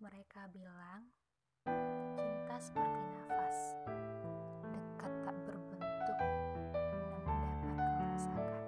Mereka 0.00 0.48
bilang 0.56 1.12
cinta 2.16 2.56
seperti 2.56 3.00
nafas, 3.04 3.76
dekat 4.72 5.12
tak 5.28 5.36
berbentuk, 5.44 6.20
namun 6.88 7.36
dapat 7.44 7.76
kau 7.76 8.04
rasakan. 8.08 8.64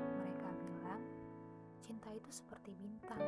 Mereka 0.00 0.48
bilang 0.64 1.04
cinta 1.84 2.08
itu 2.16 2.30
seperti 2.32 2.72
bintang, 2.72 3.20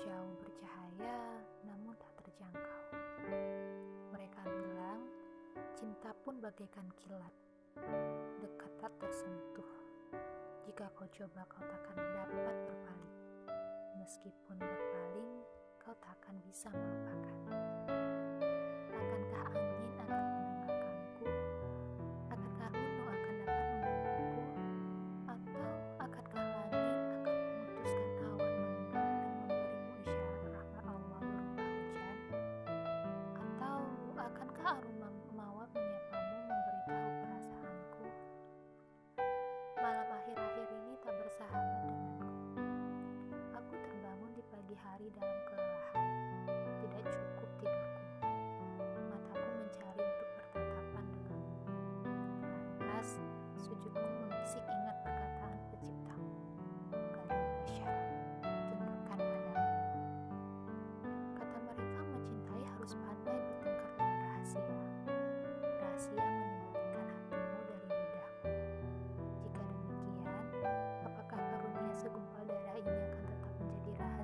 jauh 0.00 0.34
bercahaya 0.40 1.44
namun 1.68 1.92
tak 2.00 2.24
terjangkau. 2.24 2.82
Mereka 4.16 4.42
bilang 4.48 5.04
cinta 5.76 6.16
pun 6.24 6.40
bagaikan 6.40 6.88
kilat, 7.04 7.36
dekat 8.40 8.72
tak 8.80 8.92
tersentuh. 8.96 9.68
Jika 10.64 10.88
kau 10.96 11.04
coba 11.04 11.44
kau 11.52 11.60
takkan 11.68 12.00
dapat 12.00 12.56
berpaling, 12.64 13.16
meskipun 14.00 14.56
berpaling 14.56 15.55
kau 15.86 15.94
takkan 16.02 16.34
bisa 16.42 16.66
melupakan. 16.74 17.65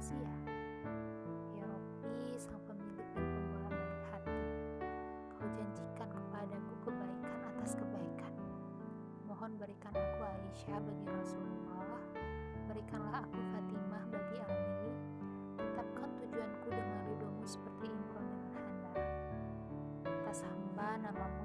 Rahasia? 0.03 0.35
Ya 1.55 2.35
sang 2.35 2.59
pemilik 2.67 3.07
dan 3.15 3.23
pembolak-balik 3.23 4.03
hati, 4.11 4.43
kau 5.31 5.47
janjikan 5.55 6.11
kepadaku 6.11 6.75
kebaikan 6.83 7.39
atas 7.55 7.79
kebaikan. 7.79 8.35
Mohon 9.31 9.63
berikan 9.63 9.95
aku 9.95 10.27
Aisyah 10.27 10.79
bagi 10.83 11.07
Rasulullah, 11.07 12.03
berikanlah 12.67 13.23
aku 13.23 13.39
Fatimah 13.55 14.05
bagi 14.11 14.37
Ali, 14.43 14.91
tetapkan 15.63 16.11
tujuanku 16.19 16.69
dengan 16.75 17.01
ridhomu 17.07 17.47
seperti 17.47 17.87
Imron 17.87 18.27
dengan 18.27 18.59
Hana. 18.59 18.93
Atas 20.03 20.43
hamba 20.43 20.99
namamu 20.99 21.43